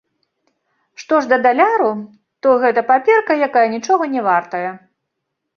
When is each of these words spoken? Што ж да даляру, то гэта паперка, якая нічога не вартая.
Што 1.01 1.19
ж 1.25 1.31
да 1.33 1.37
даляру, 1.45 1.91
то 2.45 2.55
гэта 2.63 2.85
паперка, 2.91 3.39
якая 3.49 3.67
нічога 3.77 4.03
не 4.15 4.21
вартая. 4.31 4.71